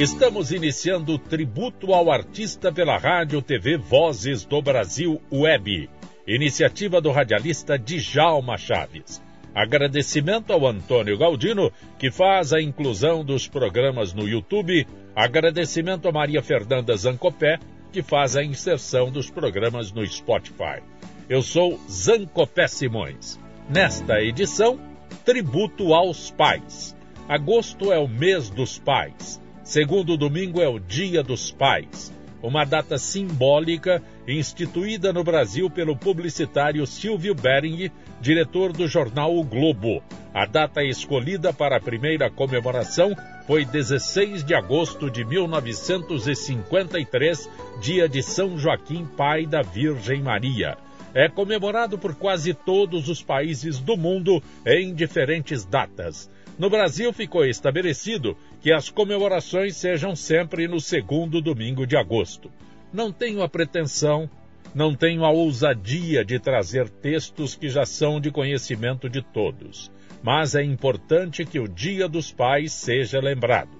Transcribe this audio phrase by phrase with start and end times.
[0.00, 5.90] Estamos iniciando o tributo ao artista pela Rádio TV Vozes do Brasil Web,
[6.26, 9.22] iniciativa do radialista Djalma Chaves.
[9.54, 14.86] Agradecimento ao Antônio Galdino, que faz a inclusão dos programas no YouTube.
[15.14, 17.58] Agradecimento a Maria Fernanda Zancopé,
[17.92, 20.80] que faz a inserção dos programas no Spotify.
[21.28, 23.38] Eu sou Zancopé Simões.
[23.68, 24.80] Nesta edição,
[25.26, 26.96] tributo aos pais.
[27.28, 29.38] Agosto é o mês dos pais.
[29.70, 36.84] Segundo domingo é o Dia dos Pais, uma data simbólica instituída no Brasil pelo publicitário
[36.88, 37.88] Silvio Bering,
[38.20, 40.02] diretor do jornal O Globo.
[40.34, 43.14] A data escolhida para a primeira comemoração
[43.46, 47.48] foi 16 de agosto de 1953,
[47.80, 50.76] dia de São Joaquim, pai da Virgem Maria.
[51.14, 56.28] É comemorado por quase todos os países do mundo em diferentes datas.
[56.60, 62.52] No Brasil ficou estabelecido que as comemorações sejam sempre no segundo domingo de agosto.
[62.92, 64.28] Não tenho a pretensão,
[64.74, 69.90] não tenho a ousadia de trazer textos que já são de conhecimento de todos,
[70.22, 73.70] mas é importante que o Dia dos Pais seja lembrado.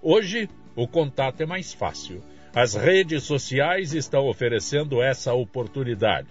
[0.00, 2.22] Hoje, o contato é mais fácil.
[2.54, 6.28] As redes sociais estão oferecendo essa oportunidade.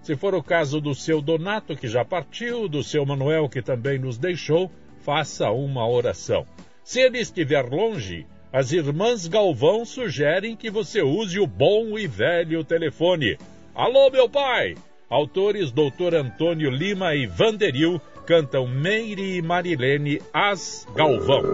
[0.00, 3.98] Se for o caso do seu Donato, que já partiu, do seu Manuel, que também
[3.98, 4.72] nos deixou,
[5.06, 6.44] faça uma oração.
[6.82, 12.64] Se ele estiver longe, as irmãs Galvão sugerem que você use o bom e velho
[12.64, 13.38] telefone.
[13.72, 14.74] Alô, meu pai!
[15.08, 16.16] Autores Dr.
[16.16, 21.44] Antônio Lima e Vanderil cantam Meire e Marilene As Galvão.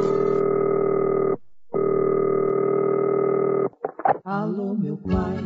[4.25, 5.37] Alô, meu pai,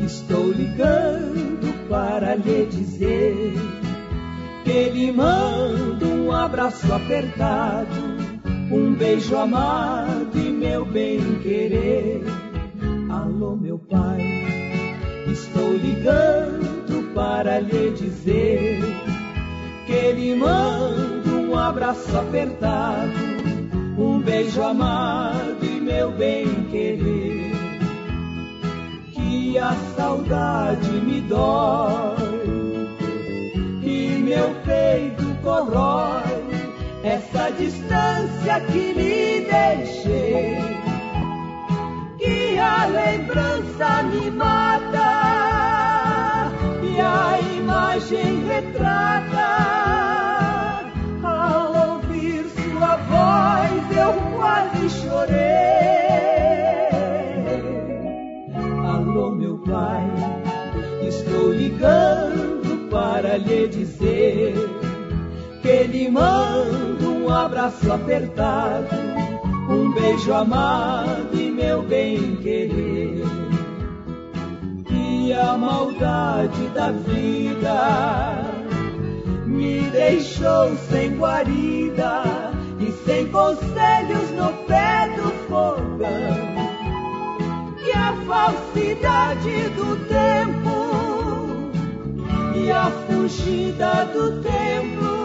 [0.00, 3.52] estou ligando para lhe dizer
[4.64, 5.91] que lhe mando
[6.32, 7.94] um abraço apertado,
[8.70, 12.22] um beijo amado e meu bem querer.
[13.10, 14.22] Alô, meu pai,
[15.30, 18.80] estou ligando para lhe dizer
[19.84, 23.12] que lhe mando um abraço apertado,
[23.98, 27.52] um beijo amado e meu bem querer.
[29.12, 32.32] Que a saudade me dói
[34.32, 36.22] meu peito corrói
[37.02, 40.56] essa distância que lhe deixei.
[42.18, 45.12] Que a lembrança me mata
[46.82, 49.52] e a imagem retrata.
[51.24, 55.42] Ao ouvir sua voz eu quase chorei.
[58.86, 60.06] Alô, meu pai,
[61.08, 64.81] estou ligando para lhe dizer
[65.62, 68.96] que lhe mando um abraço apertado,
[69.70, 73.22] um beijo amado e meu bem querer.
[74.90, 78.42] E a maldade da vida
[79.46, 82.24] me deixou sem guarida
[82.80, 86.52] e sem conselhos no pé do fogão.
[87.86, 90.82] E a falsidade do tempo
[92.56, 95.21] e a fugida do tempo.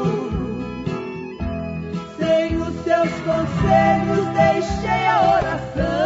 [2.27, 5.96] Sem os seus conselhos, deixei a oração.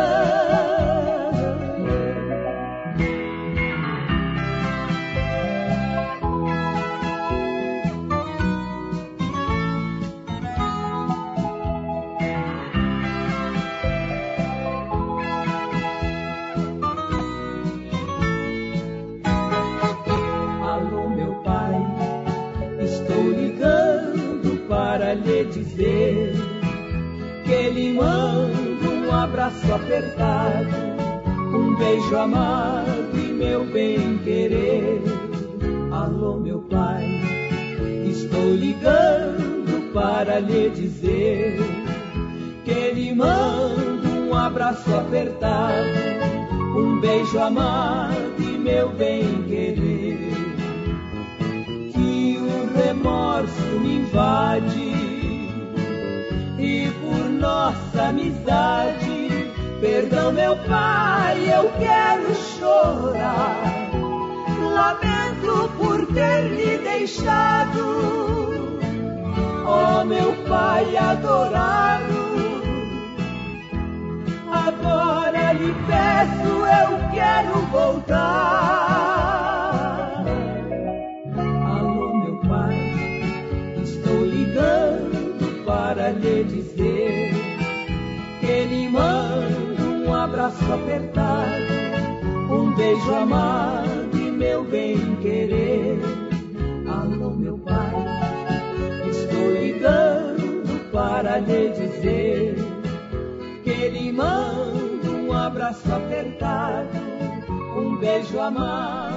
[108.01, 109.15] Beijo amado.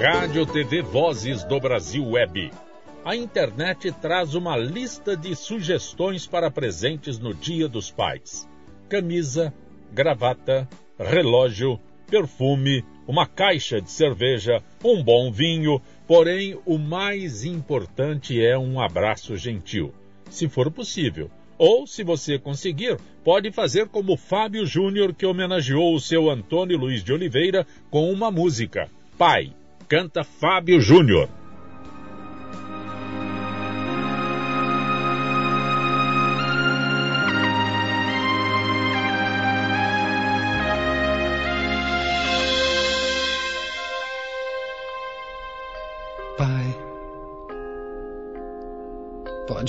[0.00, 2.50] Rádio TV Vozes do Brasil Web
[3.02, 8.46] a internet traz uma lista de sugestões para presentes no Dia dos Pais:
[8.90, 9.54] camisa,
[9.90, 10.68] gravata,
[10.98, 15.80] relógio, perfume, uma caixa de cerveja, um bom vinho.
[16.06, 19.94] Porém, o mais importante é um abraço gentil,
[20.28, 21.30] se for possível.
[21.62, 27.04] Ou, se você conseguir, pode fazer como Fábio Júnior, que homenageou o seu Antônio Luiz
[27.04, 28.88] de Oliveira com uma música.
[29.18, 29.52] Pai,
[29.86, 31.28] canta Fábio Júnior.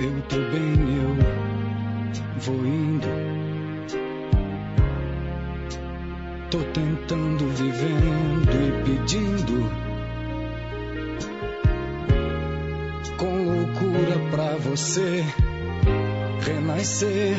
[0.00, 1.16] eu tô bem, eu
[2.38, 3.06] vou indo.
[6.50, 9.70] Tô tentando, vivendo e pedindo.
[13.16, 15.24] Com loucura pra você
[16.40, 17.36] renascer.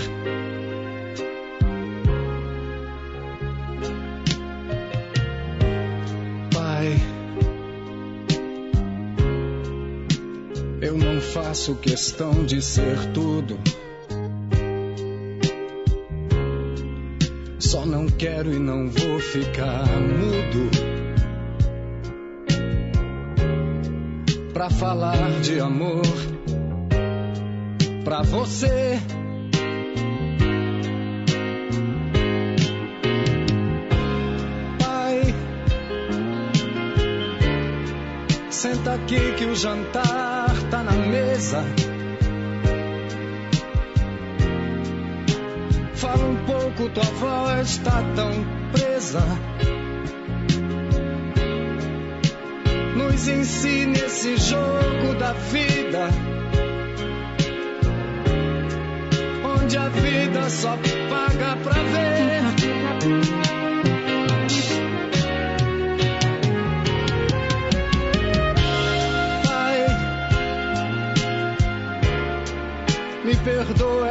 [11.55, 13.57] Faço questão de ser tudo.
[17.57, 20.69] Só não quero e não vou ficar mudo.
[24.51, 26.03] Pra falar de amor
[28.03, 28.99] pra você.
[34.77, 35.21] Pai,
[38.49, 40.24] senta aqui que o jantar
[45.95, 48.31] Fala um pouco, tua voz tá tão
[48.71, 49.19] presa.
[52.95, 56.07] Nos ensine esse jogo da vida.
[59.61, 60.77] Onde a vida só
[61.09, 63.54] paga pra ver.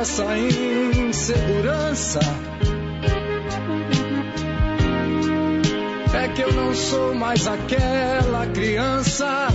[0.05, 2.21] Essa insegurança.
[6.13, 9.49] É que eu não sou mais aquela criança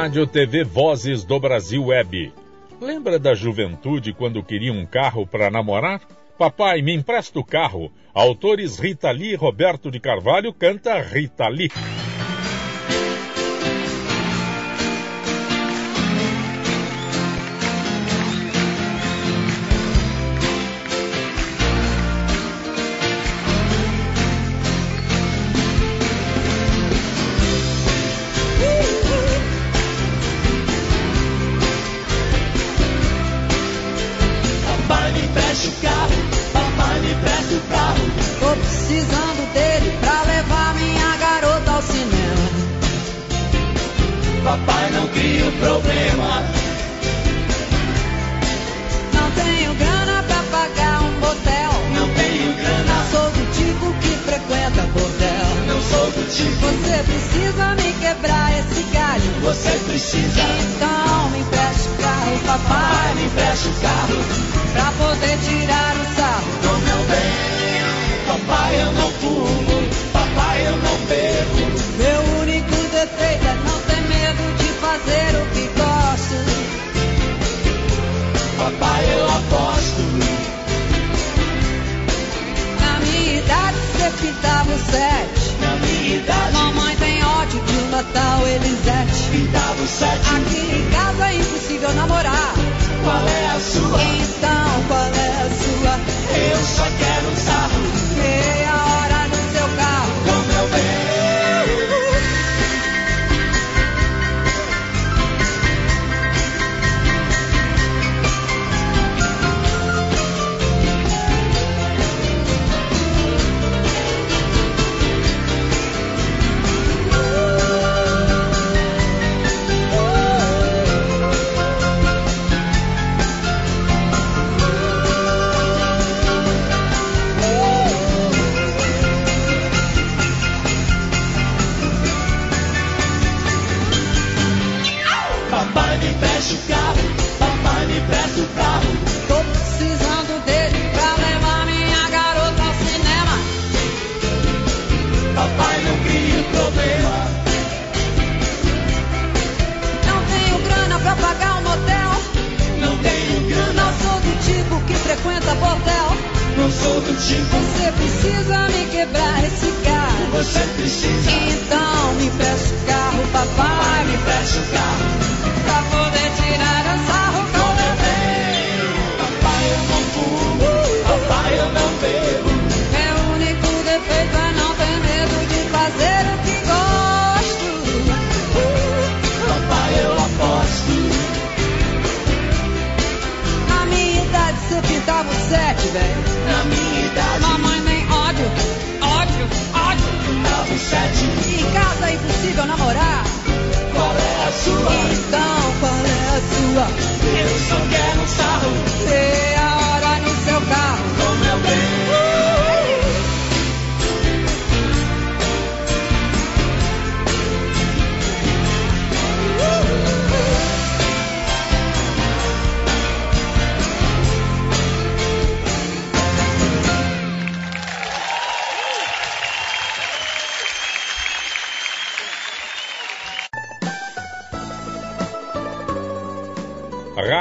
[0.00, 2.32] Rádio TV Vozes do Brasil Web.
[2.80, 6.00] Lembra da juventude quando queria um carro para namorar?
[6.38, 7.92] Papai, me empresta o carro.
[8.14, 11.68] Autores Rita Lee e Roberto de Carvalho canta Rita Lee.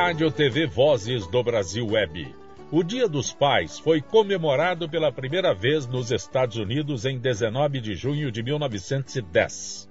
[0.10, 2.34] Rádio TV Vozes do Brasil Web.
[2.72, 7.94] O Dia dos Pais foi comemorado pela primeira vez nos Estados Unidos em 19 de
[7.94, 9.88] junho de 1910.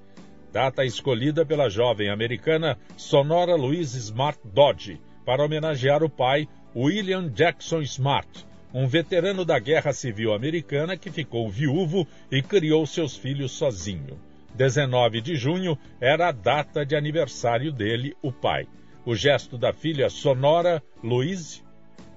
[0.52, 7.80] Data escolhida pela jovem americana Sonora Louise Smart Dodge para homenagear o pai William Jackson
[7.82, 8.44] Smart,
[8.74, 14.18] um veterano da Guerra Civil Americana que ficou viúvo e criou seus filhos sozinho.
[14.52, 18.66] 19 de junho era a data de aniversário dele, o pai.
[19.08, 21.62] O gesto da filha Sonora Louise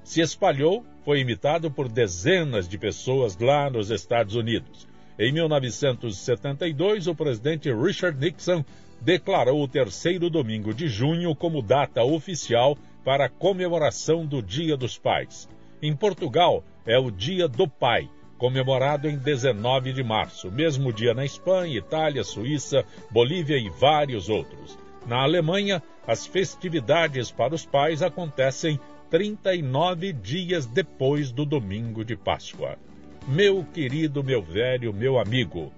[0.03, 4.89] se espalhou, foi imitado por dezenas de pessoas lá nos Estados Unidos.
[5.17, 8.65] Em 1972, o presidente Richard Nixon
[8.99, 14.97] declarou o terceiro domingo de junho como data oficial para a comemoração do Dia dos
[14.97, 15.47] Pais.
[15.81, 21.23] Em Portugal, é o Dia do Pai, comemorado em 19 de março, mesmo dia na
[21.23, 24.77] Espanha, Itália, Suíça, Bolívia e vários outros.
[25.07, 28.79] Na Alemanha, as festividades para os pais acontecem
[29.09, 32.77] 39 dias depois do domingo de Páscoa.
[33.27, 35.71] Meu querido, meu velho, meu amigo.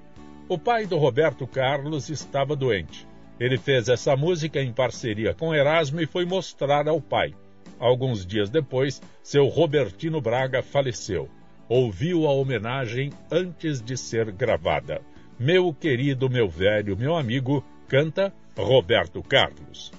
[0.48, 3.08] O pai do Roberto Carlos estava doente.
[3.40, 7.34] Ele fez essa música em parceria com Erasmo e foi mostrar ao pai.
[7.80, 11.30] Alguns dias depois, seu Robertino Braga faleceu.
[11.68, 15.02] Ouviu a homenagem antes de ser gravada.
[15.40, 19.92] Meu querido, meu velho, meu amigo, canta Roberto Carlos.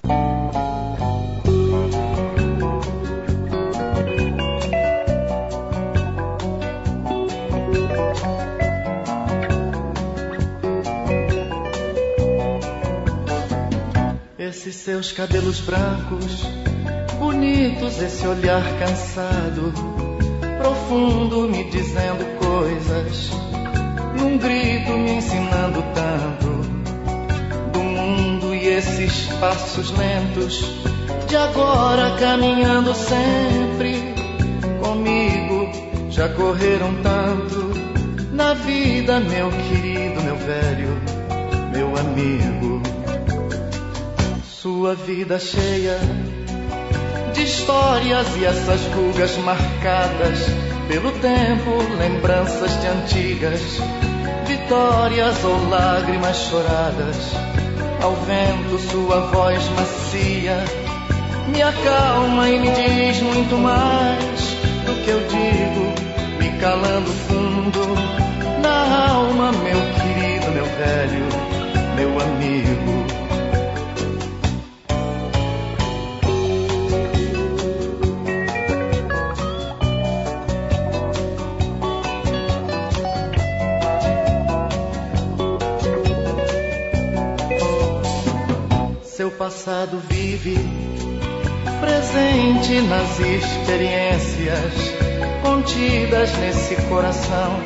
[14.39, 16.43] Esses seus cabelos brancos,
[17.19, 19.73] bonitos, esse olhar cansado,
[20.57, 23.31] profundo, me dizendo coisas,
[24.17, 26.54] num grito me ensinando tanto
[28.65, 30.59] e esses passos lentos
[31.27, 34.01] de agora caminhando sempre
[34.81, 35.69] comigo,
[36.09, 37.73] já correram tanto
[38.31, 40.99] na vida, meu querido, meu velho,
[41.71, 42.81] meu amigo
[44.43, 45.99] sua vida cheia
[47.33, 50.39] de histórias e essas rugas marcadas
[50.87, 53.61] pelo tempo, lembranças de antigas
[54.47, 57.54] vitórias ou lágrimas choradas.
[58.05, 60.63] Ao vento, sua voz macia
[61.47, 65.91] me acalma e me diz muito mais do que eu digo,
[66.37, 67.95] me calando fundo
[68.61, 71.25] na alma, meu querido, meu velho,
[71.95, 73.24] meu amigo.
[89.65, 90.59] Passado vive,
[91.81, 94.73] presente nas experiências
[95.41, 97.59] contidas nesse coração,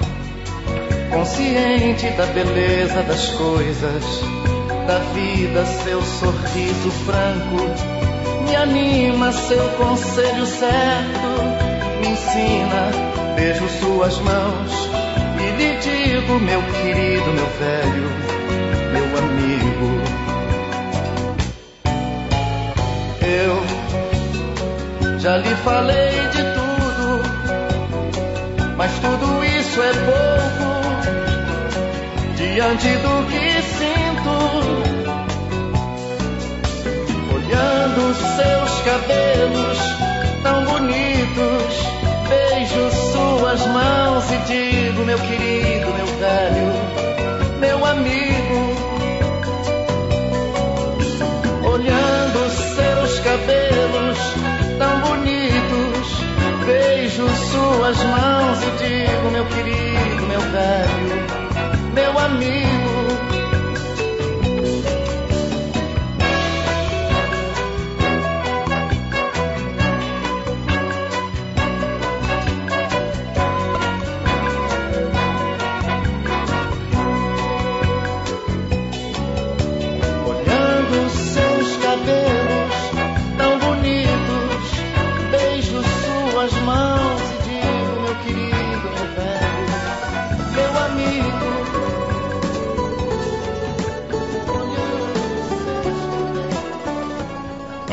[1.11, 4.03] consciente da beleza das coisas,
[4.87, 14.89] da vida, seu sorriso franco, me anima, seu conselho certo, me ensina, beijo suas mãos
[15.37, 18.09] e lhe digo, meu querido, meu velho,
[18.93, 20.28] meu amigo
[25.29, 27.21] já lhe falei de tudo,
[28.75, 30.69] mas tudo isso é pouco
[32.35, 34.37] diante do que sinto.
[37.35, 38.01] Olhando
[38.37, 39.77] seus cabelos
[40.41, 41.73] tão bonitos,
[42.27, 46.73] beijo suas mãos e digo, meu querido, meu velho,
[47.59, 48.48] meu amigo.
[62.37, 62.78] Velho,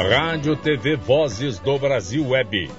[0.09, 2.71] Rádio TV Vozes do Brasil Web.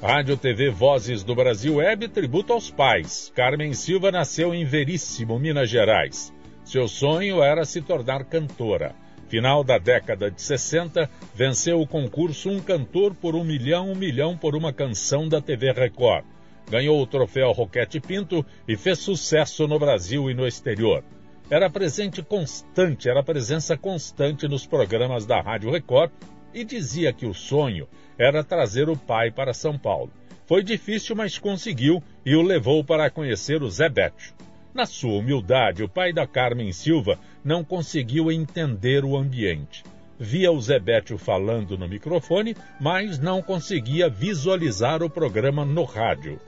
[0.00, 3.30] Rádio TV Vozes do Brasil Web tributo aos pais.
[3.34, 6.32] Carmen Silva nasceu em Veríssimo, Minas Gerais.
[6.64, 8.94] Seu sonho era se tornar cantora.
[9.28, 14.34] Final da década de 60, venceu o concurso Um Cantor por um Milhão, Um Milhão
[14.34, 16.24] por uma Canção da TV Record.
[16.70, 21.04] Ganhou o troféu Roquete Pinto e fez sucesso no Brasil e no exterior
[21.52, 26.10] era presente constante, era presença constante nos programas da Rádio Record
[26.54, 27.86] e dizia que o sonho
[28.18, 30.10] era trazer o pai para São Paulo.
[30.46, 34.32] Foi difícil, mas conseguiu e o levou para conhecer o Zé Bétio.
[34.72, 39.84] Na sua humildade, o pai da Carmen Silva não conseguiu entender o ambiente.
[40.18, 46.40] Via o Zé Bétio falando no microfone, mas não conseguia visualizar o programa no rádio.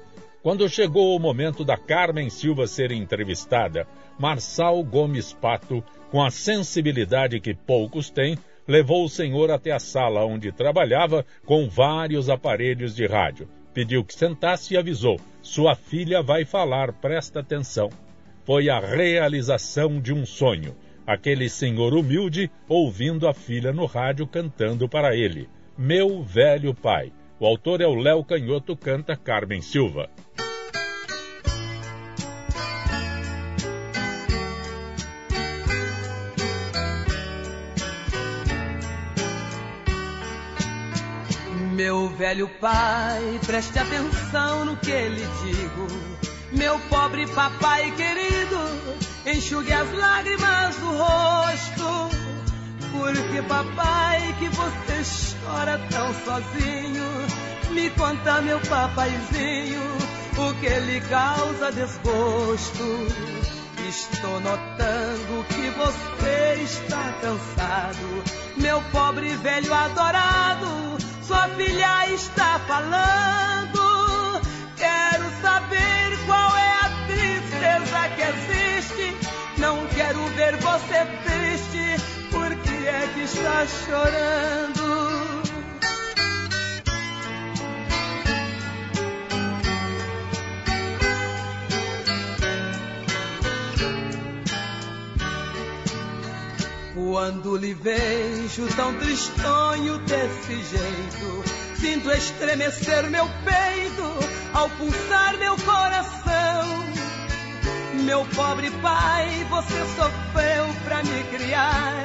[0.44, 7.40] Quando chegou o momento da Carmen Silva ser entrevistada, Marçal Gomes Pato, com a sensibilidade
[7.40, 8.36] que poucos têm,
[8.68, 13.48] levou o senhor até a sala onde trabalhava com vários aparelhos de rádio.
[13.72, 17.88] Pediu que sentasse e avisou: Sua filha vai falar, presta atenção.
[18.44, 20.76] Foi a realização de um sonho.
[21.06, 27.10] Aquele senhor humilde ouvindo a filha no rádio cantando para ele: Meu velho pai.
[27.44, 30.08] O autor é o Léo Canhoto, canta Carmen Silva.
[41.74, 45.86] Meu velho pai, preste atenção no que lhe digo.
[46.50, 52.43] Meu pobre papai querido, enxugue as lágrimas do rosto.
[52.96, 55.02] Porque papai, que você
[55.44, 57.04] chora tão sozinho,
[57.70, 59.82] me conta meu papaizinho,
[60.38, 62.84] o que lhe causa desgosto.
[63.88, 68.24] Estou notando que você está cansado,
[68.56, 74.40] meu pobre velho adorado sua filha está falando.
[74.76, 79.16] Quero saber qual é a tristeza que existe.
[79.58, 82.13] Não quero ver você triste.
[82.86, 84.84] É que está chorando?
[96.94, 101.44] Quando lhe vejo tão tristonho desse jeito,
[101.80, 104.04] sinto estremecer meu peito
[104.52, 106.84] ao pulsar meu coração.
[108.04, 112.04] Meu pobre pai, você sofreu pra me criar,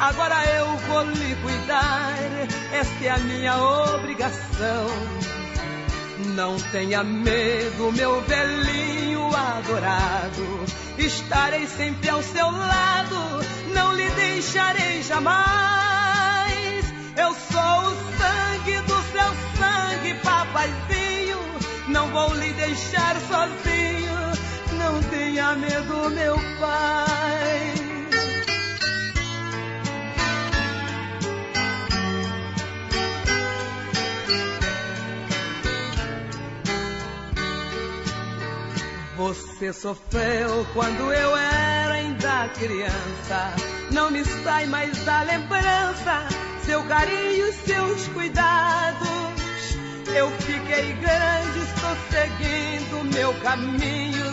[0.00, 2.16] agora eu vou lhe cuidar,
[2.72, 4.86] esta é a minha obrigação.
[6.34, 10.64] Não tenha medo, meu velhinho adorado.
[10.98, 13.16] Estarei sempre ao seu lado,
[13.74, 16.84] não lhe deixarei jamais.
[17.16, 21.38] Eu sou o sangue do seu sangue, papaizinho.
[21.88, 24.10] Não vou lhe deixar sozinho.
[24.78, 27.79] Não tenha medo, meu pai.
[39.20, 43.54] Você sofreu quando eu era ainda criança.
[43.90, 46.26] Não me sai mais da lembrança
[46.64, 49.08] seu carinho seus cuidados.
[50.16, 54.24] Eu fiquei grande, estou seguindo meu caminho.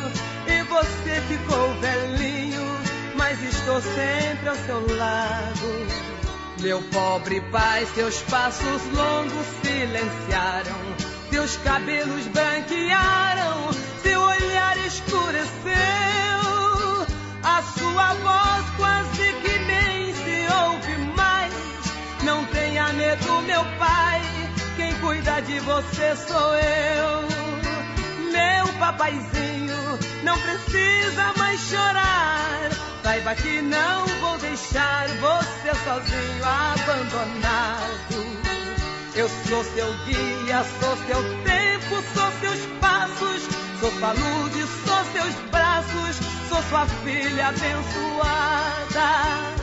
[0.48, 2.66] E você ficou velhinho,
[3.18, 6.08] mas estou sempre ao seu lado.
[6.62, 10.97] Meu pobre pai, seus passos longos silenciaram,
[11.30, 13.70] seus cabelos branquearam
[14.02, 15.46] seu olhar escureceu,
[17.44, 21.54] a sua voz quase que nem se ouve mais.
[22.24, 24.22] Não tenha medo, meu pai,
[24.76, 27.28] quem cuida de você sou eu.
[28.32, 32.70] Meu papaizinho, não precisa mais chorar.
[33.04, 38.47] Saiba que não vou deixar você sozinho, abandonado.
[39.18, 44.54] Eu sou seu guia, sou seu tempo, sou seus passos Sou sua luz
[44.86, 46.16] sou seus braços,
[46.50, 49.57] sou sua filha abençoada.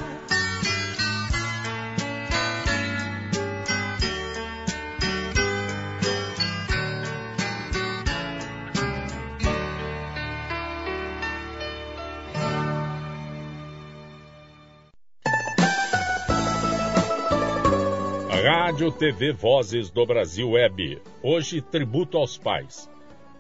[18.47, 21.01] Rádio TV Vozes do Brasil Web.
[21.23, 22.91] Hoje, tributo aos pais.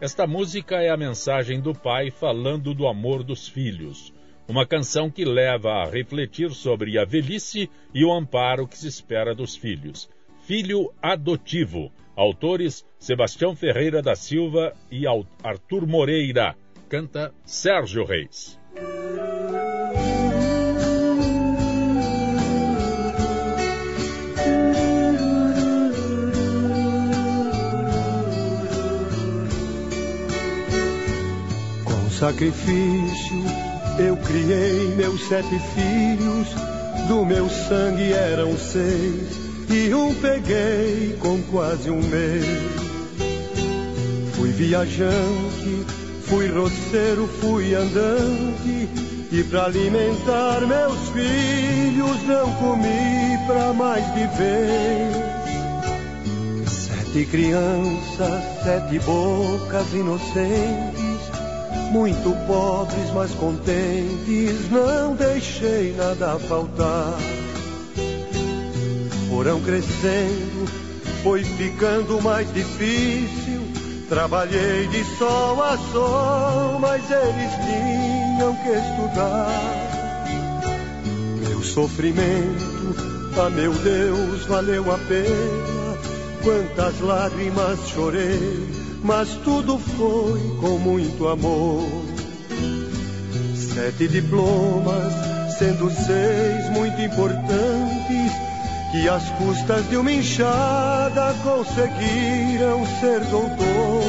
[0.01, 4.14] Esta música é a mensagem do pai falando do amor dos filhos.
[4.49, 9.35] Uma canção que leva a refletir sobre a velhice e o amparo que se espera
[9.35, 10.09] dos filhos.
[10.47, 11.93] Filho adotivo.
[12.17, 15.05] Autores Sebastião Ferreira da Silva e
[15.43, 16.57] Arthur Moreira.
[16.88, 18.59] Canta Sérgio Reis.
[32.24, 33.44] Sacrifício
[33.98, 36.48] eu criei meus sete filhos,
[37.06, 42.46] do meu sangue eram seis, e um peguei com quase um mês.
[44.56, 45.84] viajante,
[46.22, 48.88] fui roceiro, fui andante,
[49.30, 55.10] e para alimentar meus filhos não comi pra mais viver.
[56.66, 60.93] Sete crianças, sete bocas inocentes,
[61.94, 67.14] muito pobres, mas contentes, não deixei nada faltar.
[69.30, 70.68] Foram crescendo,
[71.22, 73.54] foi ficando mais difícil
[74.09, 79.48] Trabalhei de sol a sol, mas eles tinham que estudar.
[81.48, 82.94] Meu sofrimento,
[83.38, 85.98] ah meu Deus, valeu a pena.
[86.42, 88.68] Quantas lágrimas chorei,
[89.05, 91.87] mas tudo foi com muito amor.
[93.55, 95.12] Sete diplomas,
[95.59, 98.33] sendo seis muito importantes
[98.90, 104.05] que às custas de uma enxada conseguiram ser doutor.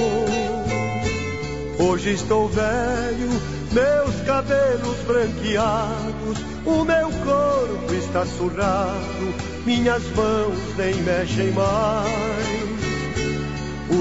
[1.78, 3.30] Hoje estou velho,
[3.74, 12.35] meus cabelos branqueados, o meu corpo está surrado, minhas mãos nem mexem mais.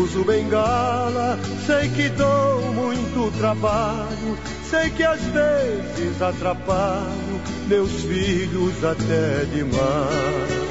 [0.03, 9.45] Uso bengala, sei que dou muito trabalho, sei que às vezes atrapalho meus filhos até
[9.53, 10.65] demais.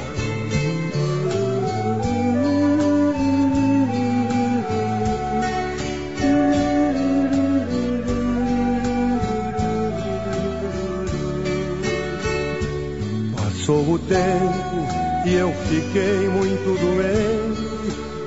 [13.36, 17.43] Passou o tempo e eu fiquei muito doente.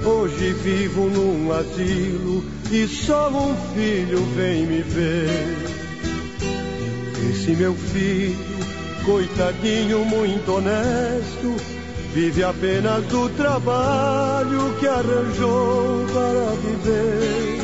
[0.08, 2.42] Hoje vivo num asilo
[2.72, 5.28] e só um filho vem me ver.
[7.30, 8.38] Esse meu filho,
[9.06, 11.58] coitadinho, muito honesto,
[12.14, 17.60] vive apenas do trabalho que arranjou para viver.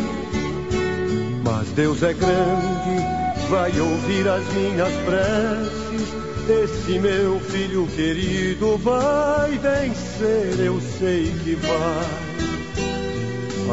[1.45, 10.59] Mas Deus é grande, vai ouvir as minhas preces esse meu filho querido vai vencer,
[10.59, 12.22] eu sei que vai.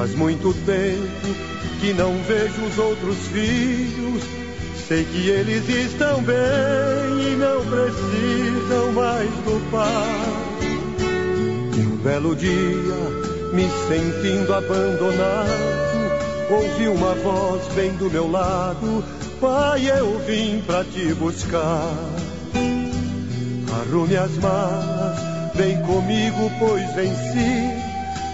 [0.00, 1.34] Faz muito tempo
[1.78, 4.22] que não vejo os outros filhos.
[4.88, 10.62] Sei que eles estão bem e não precisam mais do pai.
[11.76, 12.54] E um belo dia,
[13.52, 15.50] me sentindo abandonado,
[16.48, 19.04] ouvi uma voz bem do meu lado:
[19.38, 21.94] Pai, eu vim pra te buscar.
[23.82, 25.18] Arrume as malas,
[25.54, 27.79] vem comigo, pois venci.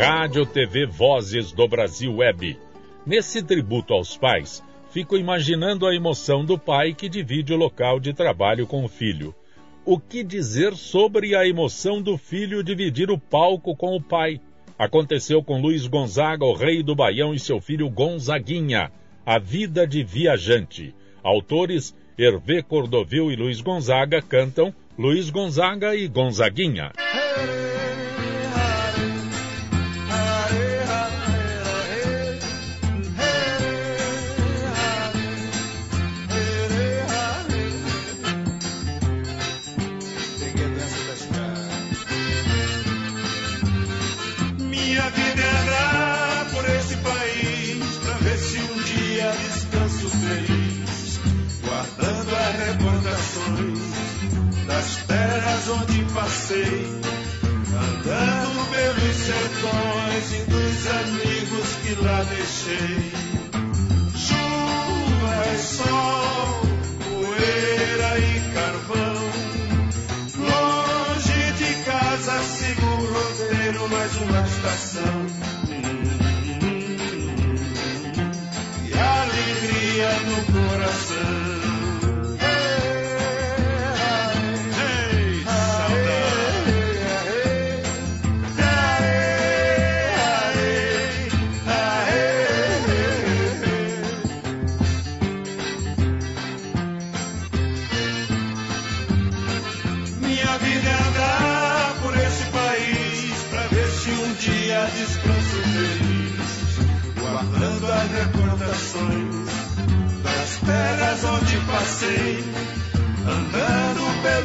[0.00, 2.58] Rádio TV Vozes do Brasil Web.
[3.04, 8.14] Nesse tributo aos pais, fico imaginando a emoção do pai que divide o local de
[8.14, 9.34] trabalho com o filho.
[9.84, 14.40] O que dizer sobre a emoção do filho dividir o palco com o pai?
[14.78, 18.90] Aconteceu com Luiz Gonzaga, o rei do Baião, e seu filho Gonzaguinha.
[19.26, 20.94] A vida de viajante.
[21.22, 26.90] Autores Hervé Cordovil e Luiz Gonzaga cantam Luiz Gonzaga e Gonzaguinha.
[62.30, 63.29] Que lá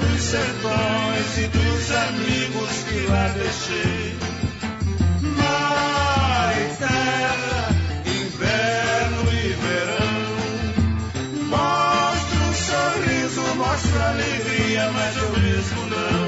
[0.06, 4.18] pelos sertões e dos amigos que lá deixei.
[5.22, 7.70] Mar e terra,
[8.06, 10.26] inverno e verão,
[11.48, 16.25] mostra um sorriso, mostra alegria, mas eu mesmo não.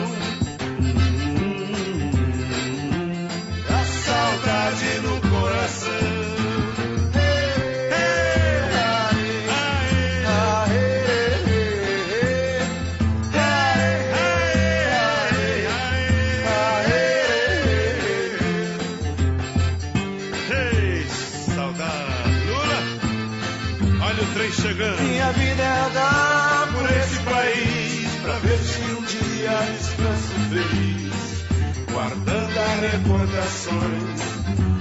[24.47, 25.01] Trem chegando.
[25.01, 31.45] Minha vida é andar por esse país pra ver se um dia descanso feliz,
[31.91, 34.21] guardando as recordações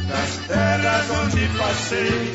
[0.07, 2.35] das terras onde passei,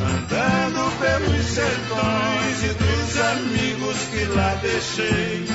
[0.00, 5.46] andando pelos sertões e dos amigos que lá deixei.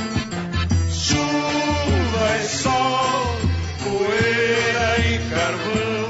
[0.89, 3.37] Chuva e sol,
[3.83, 6.05] poeira e carvão.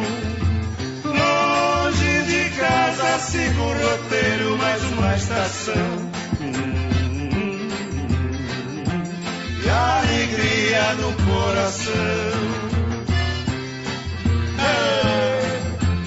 [1.05, 3.73] Longe de casa sigo
[4.97, 5.73] uma estação.
[9.63, 11.93] E a alegria no coração.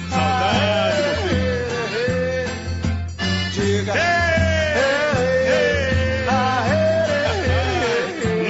[0.09, 2.49] Saudade, meu filho.
[3.53, 3.93] Diga.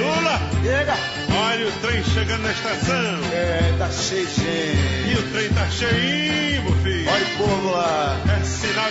[0.00, 0.96] Lula, Diga.
[1.36, 3.32] olha o trem chegando na estação.
[3.32, 5.10] É, tá cheio de gente.
[5.10, 6.19] E o trem tá cheinho,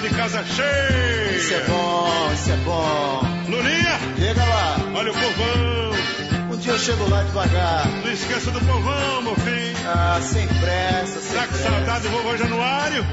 [0.02, 1.36] De casa cheia.
[1.38, 3.22] Isso é bom, isso é bom.
[3.50, 4.78] Lulinha, Diga lá.
[4.96, 6.54] olha o povão.
[6.54, 7.86] Um dia eu chego lá devagar.
[8.04, 9.76] Não esqueça do povão, meu filho.
[9.86, 11.70] Ah, sem pressa, sem Tá com pressa.
[11.70, 13.06] saudade do vovô Januário?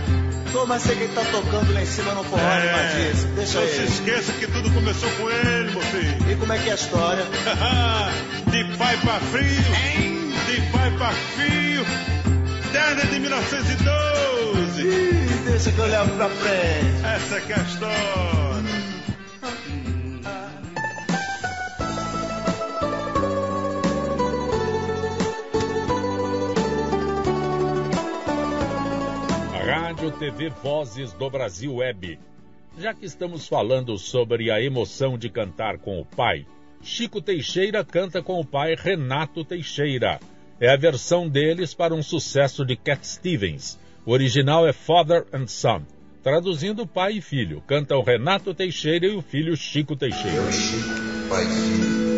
[0.52, 2.58] Tô, mas sei que ele tá tocando lá em cima no forró É.
[2.70, 3.34] animadíssimo.
[3.34, 6.30] Deixa Não se esqueça que tudo começou com ele, meu filho.
[6.30, 7.24] E como é que é a história?
[8.46, 9.62] de pai pra frio,
[10.46, 11.84] de pai pra fio,
[12.72, 14.82] desde de 1912.
[14.82, 17.06] Ih, deixa que eu levo pra frente.
[17.06, 17.96] Essa que é a história.
[29.64, 32.18] Rádio TV Vozes do Brasil Web.
[32.78, 36.44] Já que estamos falando sobre a emoção de cantar com o pai,
[36.82, 40.20] Chico Teixeira canta com o pai Renato Teixeira.
[40.60, 43.78] É a versão deles para um sucesso de Cat Stevens.
[44.06, 45.82] O original é Father and Son.
[46.22, 50.36] Traduzindo pai e filho, cantam Renato Teixeira e o filho Chico Teixeira.
[50.36, 52.15] Eu, Chico, pai e filho,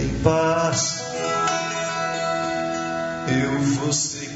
[0.00, 1.04] em paz.
[3.28, 4.30] Eu vou seguir.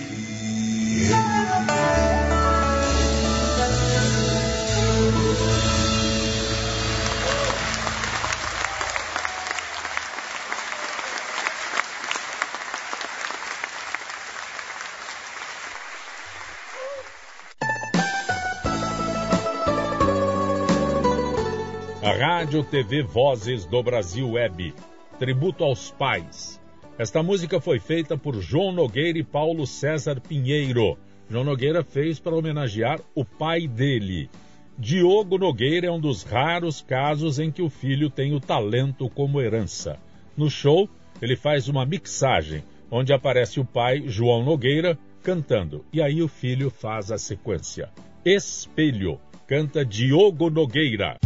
[22.44, 24.74] Rádio TV Vozes do Brasil Web.
[25.18, 26.60] Tributo aos pais.
[26.98, 30.98] Esta música foi feita por João Nogueira e Paulo César Pinheiro.
[31.30, 34.28] João Nogueira fez para homenagear o pai dele.
[34.76, 39.40] Diogo Nogueira é um dos raros casos em que o filho tem o talento como
[39.40, 39.98] herança.
[40.36, 40.88] No show,
[41.22, 46.70] ele faz uma mixagem, onde aparece o pai, João Nogueira, cantando, e aí o filho
[46.70, 47.88] faz a sequência.
[48.24, 51.16] Espelho, canta Diogo Nogueira.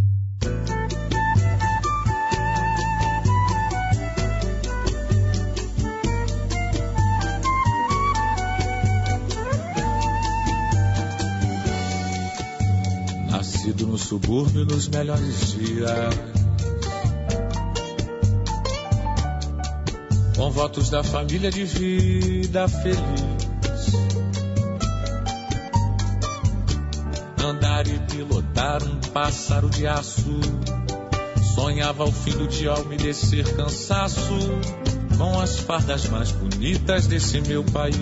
[13.69, 16.15] Nascido no subúrbio nos melhores dias.
[20.35, 22.99] Com votos da família de vida feliz.
[27.45, 30.41] Andar e pilotar um pássaro de aço.
[31.55, 34.33] Sonhava o fim do dia ao me descer cansaço.
[35.19, 37.95] Com as fardas mais bonitas desse meu país.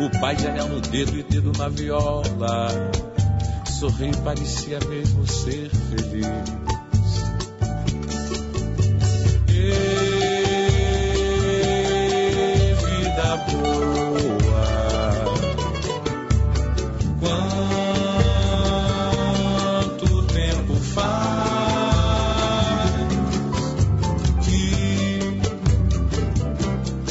[0.00, 3.13] O pai de anel no dedo e dedo na viola
[3.74, 6.64] sorrir parecia mesmo ser feliz.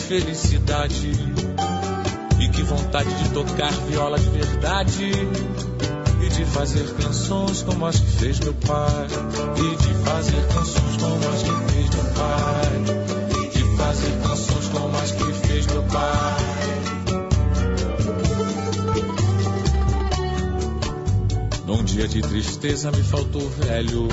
[0.07, 1.11] Felicidade
[2.39, 5.11] e que vontade de tocar viola de verdade
[6.34, 9.07] de fazer canções como as que fez meu pai.
[9.55, 12.71] E de fazer canções como as que fez meu pai.
[13.43, 16.38] E de fazer canções como as que fez meu pai.
[21.67, 24.07] Num dia de tristeza me faltou velho.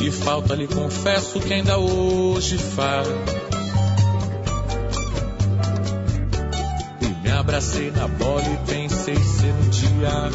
[0.00, 3.43] E falta lhe confesso que ainda hoje faz.
[7.44, 10.30] Abracei na bola e pensei ser um dia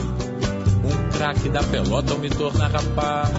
[0.85, 3.31] um craque da pelota ao me tornar rapaz.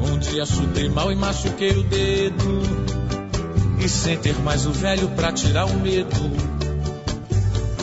[0.00, 2.62] Um dia chutei mal e machuquei o dedo.
[3.84, 6.14] E sem ter mais o velho pra tirar o medo.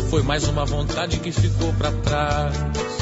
[0.09, 2.92] Foi mais uma vontade que ficou pra trás.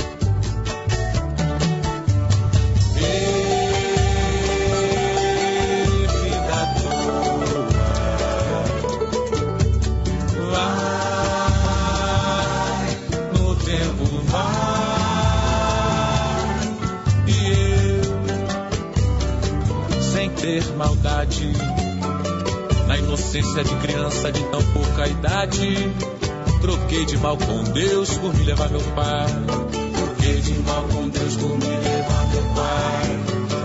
[22.88, 25.94] Na inocência de criança de tão pouca idade,
[26.62, 29.28] troquei de mal com Deus por me levar meu pai.
[29.94, 33.20] Troquei de mal com Deus por me levar meu pai.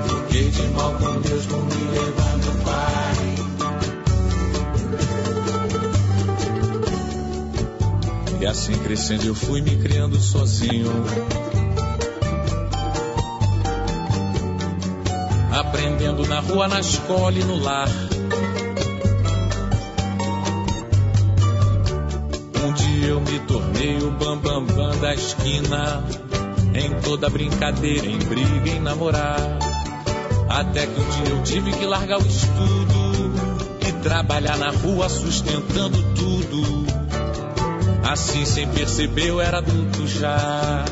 [0.07, 3.37] Troquei de mal com Deus por me levar meu pai.
[8.39, 10.93] E assim crescendo eu fui me criando sozinho.
[15.87, 17.89] Aprendendo na rua, na escola e no lar.
[22.65, 26.05] Um dia eu me tornei o bambambam bam, bam da esquina,
[26.75, 29.39] em toda brincadeira, em briga, em namorar.
[30.49, 33.33] Até que um dia eu tive que largar o estudo
[33.87, 36.87] e trabalhar na rua sustentando tudo.
[38.11, 40.85] Assim, sem perceber, eu era adulto já.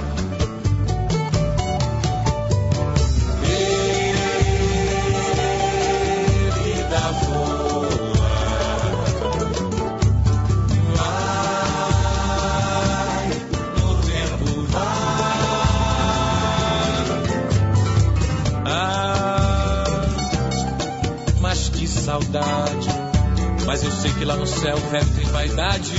[23.94, 25.94] Sei que lá no céu o velho tem vaidade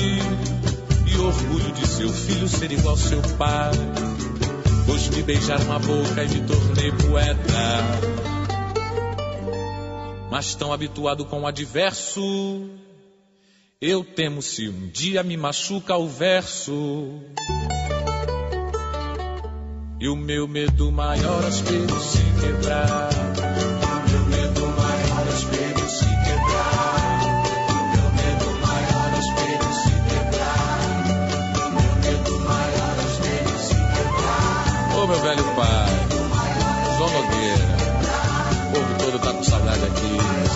[1.07, 3.71] e orgulho de seu filho ser igual seu pai.
[4.85, 8.35] Pois me beijaram a boca e me tornei poeta.
[10.29, 12.69] Mas tão habituado com o adverso,
[13.81, 17.21] eu temo se um dia me machuca o verso.
[19.99, 23.24] E o meu medo maior aos pelos se quebrar.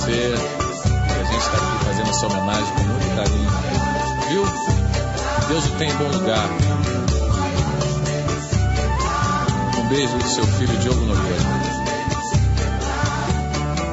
[0.10, 0.34] Você.
[1.20, 3.50] A gente está aqui fazendo essa homenagem com muito carinho.
[4.30, 4.44] Viu?
[5.48, 6.50] Deus o tem em bom lugar.
[9.78, 11.44] Um beijo do seu filho Diogo Nogueira.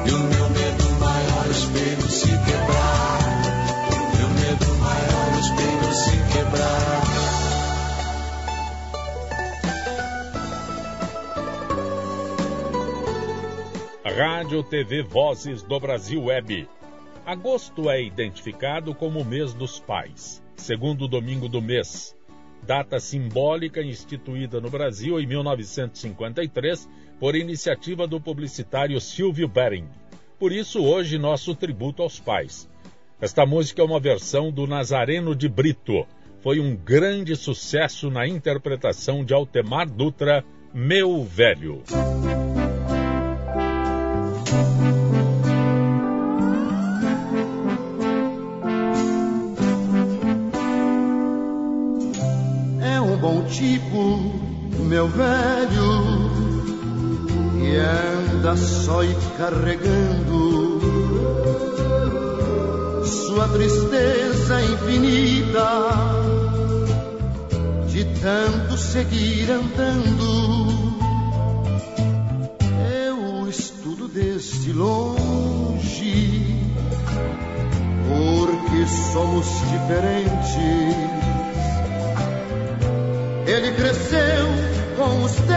[0.05, 2.66] E o meu medo maior, espelho se quebrar.
[14.17, 16.67] Rádio TV Vozes do Brasil Web.
[17.23, 22.15] Agosto é identificado como o mês dos pais, segundo domingo do mês,
[22.63, 26.89] data simbólica instituída no Brasil em 1953
[27.19, 29.87] por iniciativa do publicitário Silvio Bering.
[30.39, 32.67] Por isso, hoje, nosso tributo aos pais.
[33.21, 36.07] Esta música é uma versão do Nazareno de Brito.
[36.41, 40.43] Foi um grande sucesso na interpretação de Altemar Dutra,
[40.73, 41.83] Meu Velho.
[53.57, 54.33] Tipo,
[54.83, 56.29] meu velho,
[57.53, 60.79] que anda só e carregando
[63.03, 65.89] sua tristeza infinita
[67.87, 70.86] de tanto seguir andando.
[73.49, 76.45] Estudo desde longe,
[78.07, 81.17] porque somos diferentes
[83.47, 84.45] ele cresceu
[84.97, 85.47] com os tempos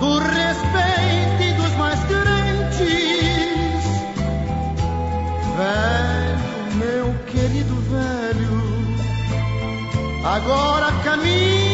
[0.00, 2.82] do respeito e dos mais grandes.
[5.56, 8.62] Velho, meu querido velho,
[10.24, 11.71] agora caminha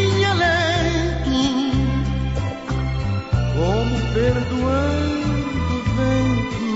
[4.29, 6.69] perdoando o vento.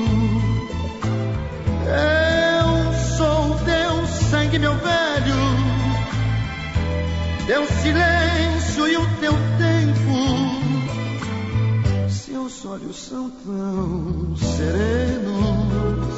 [1.86, 2.66] Eu
[3.16, 5.72] sou Deus, sangue, meu velho
[7.46, 10.12] teu silêncio e o teu tempo.
[12.08, 16.16] Seus olhos são tão serenos,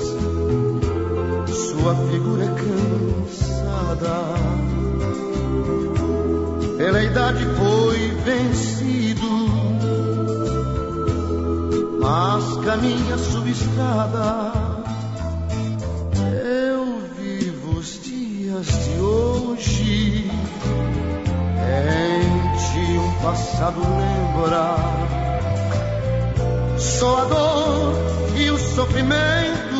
[1.49, 4.35] sua figura é cansada.
[6.77, 8.84] Pela idade foi vencido,
[12.75, 14.53] mas caminha subescada.
[16.45, 20.31] Eu vivo os dias de hoje
[22.77, 24.77] em um passado lembra
[26.77, 27.95] só a dor
[28.37, 29.75] e o sofrimento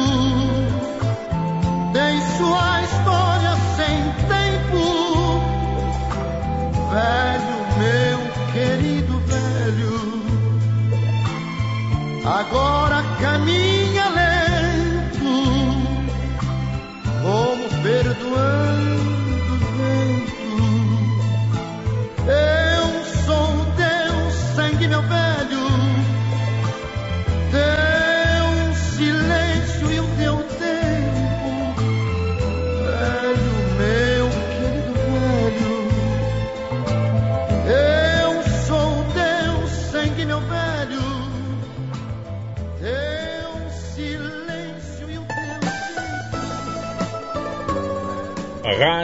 [1.93, 4.85] tem sua história sem tempo
[12.25, 13.64] agora caminha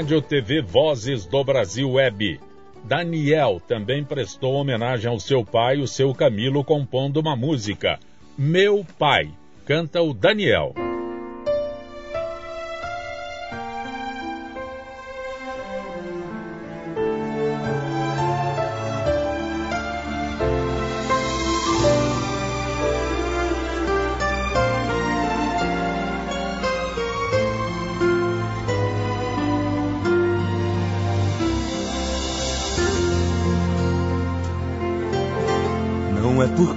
[0.01, 2.41] Rádio TV Vozes do Brasil Web.
[2.85, 8.01] Daniel também prestou homenagem ao seu pai, o seu Camilo, compondo uma música.
[8.39, 9.29] Meu Pai.
[9.67, 10.73] Canta o Daniel.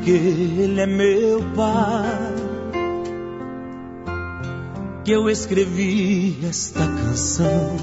[0.04, 2.34] Porque ele é meu pai
[5.06, 7.78] que eu escrevi esta canção.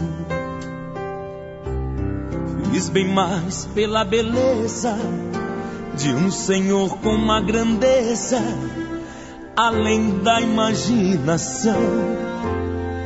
[2.71, 4.99] Fiz bem mais pela beleza
[5.97, 8.43] de um senhor com uma grandeza
[9.57, 11.81] além da imaginação.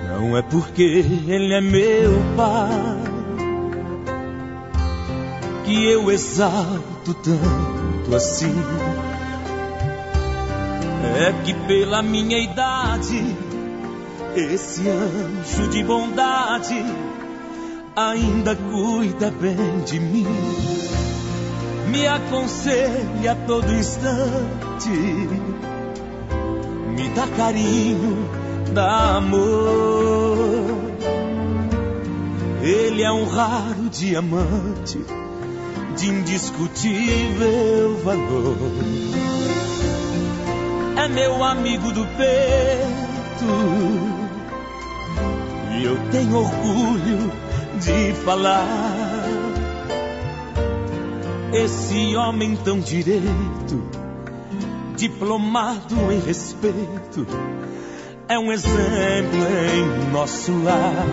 [0.08, 2.98] Não é porque ele é meu pai
[5.64, 8.54] que eu exalto tanto assim.
[11.16, 13.36] É que pela minha idade,
[14.34, 16.84] esse anjo de bondade
[17.96, 20.26] ainda cuida bem de mim.
[21.88, 24.90] Me aconselha a todo instante,
[26.96, 28.28] me dá carinho,
[28.72, 30.64] dá amor.
[32.62, 34.98] Ele é um raro diamante
[35.96, 39.33] de indiscutível valor.
[41.04, 43.44] É meu amigo do peito
[45.76, 47.30] e eu tenho orgulho
[47.78, 48.64] de falar.
[51.52, 53.86] Esse homem tão direito,
[54.96, 57.26] diplomado em respeito,
[58.26, 61.06] é um exemplo em nosso lar.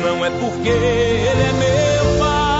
[0.00, 2.52] Não é porque ele é meu pai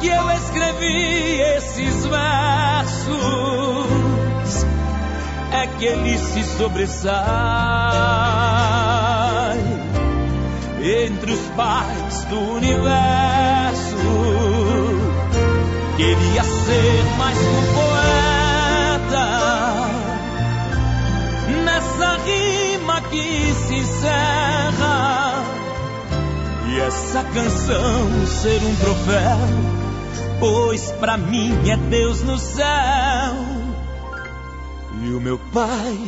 [0.00, 2.35] que eu escrevi esses versos,
[5.52, 7.16] é que ele se sobressai
[10.82, 13.96] entre os pais do universo.
[15.96, 18.06] Queria ser mais um poeta
[21.64, 25.42] nessa rima que se encerra
[26.68, 29.85] e essa canção ser um troféu,
[30.38, 32.66] pois pra mim é Deus no céu
[35.02, 35.98] e o meu pai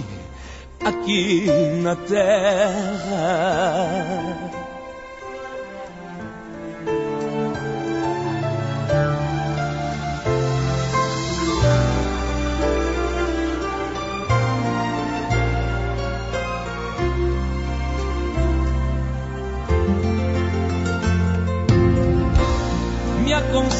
[0.84, 1.46] aqui
[1.82, 2.98] na terra.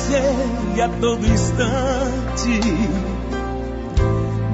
[0.09, 2.61] Aconselha a todo instante,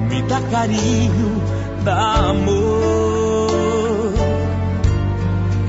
[0.09, 1.41] me dá carinho,
[1.83, 3.53] dá amor.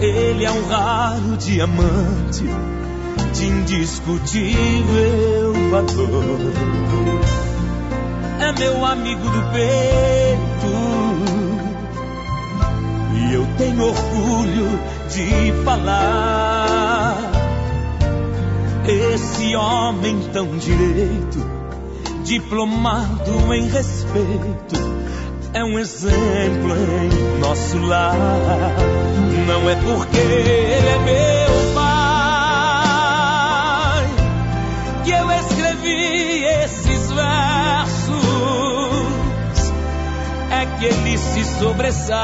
[0.00, 2.44] Ele é um raro diamante
[3.32, 6.52] de indiscutível valor.
[8.40, 10.66] É meu amigo do peito
[13.14, 16.85] e eu tenho orgulho de falar.
[18.88, 21.44] Esse homem tão direito,
[22.22, 24.76] diplomado em respeito,
[25.52, 28.14] é um exemplo em nosso lar.
[29.44, 32.06] Não é porque ele é meu pai
[35.04, 38.12] que eu escrevi esses versos,
[40.48, 42.16] é que ele se sobressai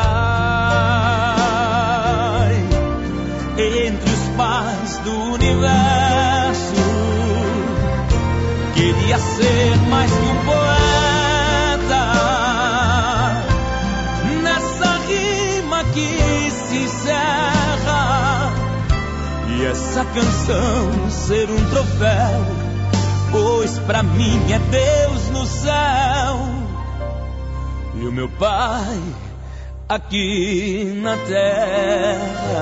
[3.58, 6.11] entre os pais do universo.
[9.03, 12.05] Queria ser mais que um poeta
[14.44, 18.53] nessa rima que se encerra
[19.48, 22.46] e essa canção ser um troféu,
[23.32, 26.48] pois pra mim é Deus no céu
[27.96, 29.03] e o meu pai
[29.88, 32.53] aqui na terra.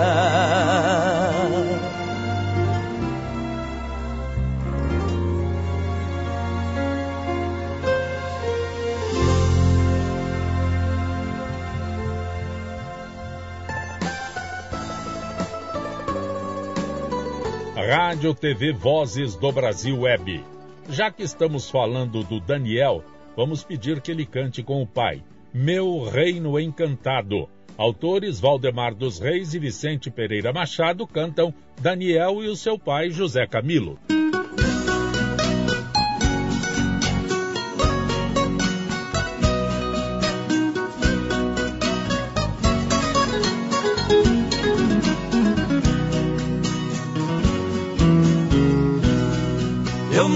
[17.91, 20.45] Rádio TV Vozes do Brasil Web.
[20.88, 23.03] Já que estamos falando do Daniel,
[23.36, 25.24] vamos pedir que ele cante com o pai.
[25.53, 27.49] Meu Reino Encantado.
[27.76, 33.45] Autores Valdemar dos Reis e Vicente Pereira Machado cantam Daniel e o seu pai José
[33.45, 33.99] Camilo.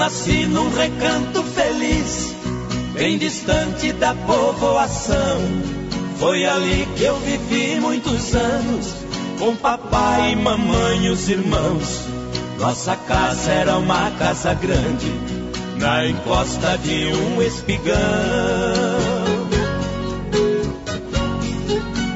[0.04, 2.34] Nasci num recanto feliz,
[2.92, 5.40] bem distante da povoação.
[6.18, 8.94] Foi ali que eu vivi muitos anos,
[9.38, 12.02] com papai e mamãe e os irmãos.
[12.58, 15.10] Nossa casa era uma casa grande,
[15.78, 17.94] na encosta de um espigão.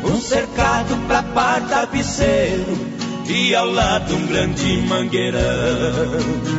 [0.04, 2.76] Um cercado pra par tapeceiro
[3.26, 6.58] e ao lado um grande mangueirão.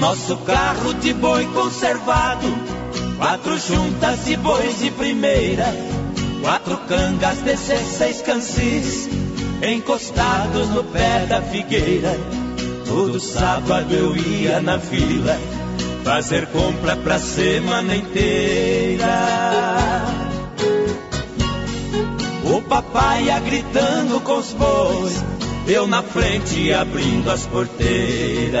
[0.00, 2.48] Nosso carro de boi conservado,
[3.18, 5.66] quatro juntas de bois de primeira,
[6.40, 9.10] quatro cangas, dezesseis cansis,
[9.62, 12.18] encostados no pé da figueira.
[12.86, 15.38] Todo sábado eu ia na vila,
[16.02, 19.06] fazer compra pra semana inteira.
[22.42, 25.22] O papai ia gritando com os bois,
[25.68, 28.60] eu na frente abrindo as porteiras.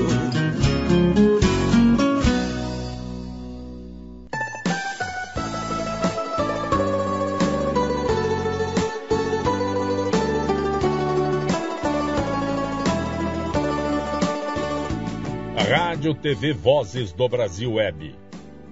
[16.01, 18.15] Rádio TV Vozes do Brasil Web.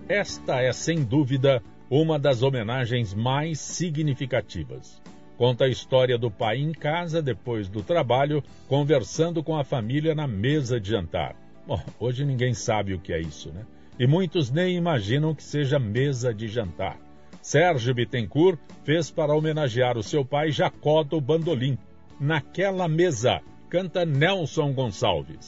[0.07, 4.99] Esta é, sem dúvida, uma das homenagens mais significativas.
[5.37, 10.27] Conta a história do pai em casa depois do trabalho, conversando com a família na
[10.27, 11.35] mesa de jantar.
[11.69, 13.63] Bom, hoje ninguém sabe o que é isso, né?
[13.99, 16.97] E muitos nem imaginam que seja mesa de jantar.
[17.43, 21.77] Sérgio Bittencourt fez para homenagear o seu pai Jacó do Bandolim.
[22.19, 23.39] Naquela mesa,
[23.69, 25.47] canta Nelson Gonçalves.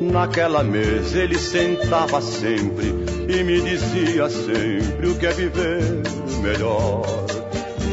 [0.00, 2.88] Naquela mesa ele sentava sempre
[3.28, 5.80] e me dizia sempre o que é viver
[6.42, 7.41] melhor.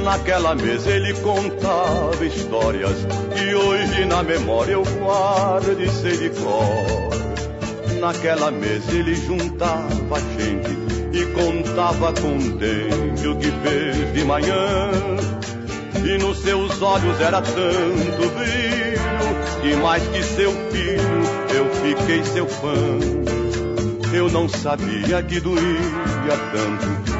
[0.04, 2.96] Naquela mesa ele contava histórias
[3.36, 8.00] que hoje na memória eu guardo e sei de cor.
[8.00, 14.92] Naquela mesa ele juntava gente e contava contente o que fez de manhã.
[16.06, 19.00] E nos seus olhos era tanto brilho
[19.62, 21.20] que mais que seu filho
[21.54, 22.76] eu fiquei seu fã.
[24.14, 25.60] Eu não sabia que doía
[26.54, 27.09] tanto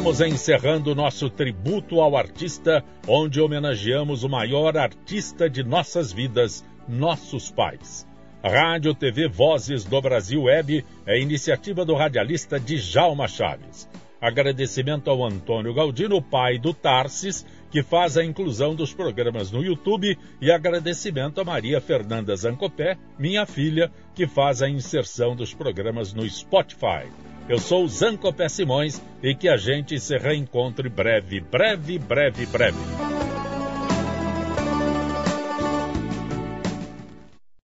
[0.00, 7.50] Estamos encerrando nosso tributo ao artista, onde homenageamos o maior artista de nossas vidas, nossos
[7.50, 8.08] pais.
[8.42, 13.86] Rádio TV Vozes do Brasil Web é iniciativa do radialista Djalma Chaves.
[14.18, 20.18] Agradecimento ao Antônio Galdino, pai do Tarsis, que faz a inclusão dos programas no YouTube,
[20.40, 26.26] e agradecimento a Maria Fernanda Zancopé, minha filha, que faz a inserção dos programas no
[26.26, 27.06] Spotify.
[27.50, 33.19] Eu sou Zancopé Simões e que a gente se reencontre breve, breve, breve, breve.